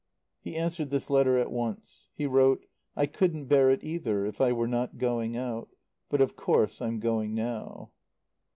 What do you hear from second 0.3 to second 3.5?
He answered this letter at once. He wrote: "I couldn't